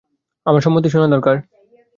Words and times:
আমার 0.45 0.61
সম্মতি 0.61 0.87
শোনা 0.89 1.07
দরকার। 1.07 1.35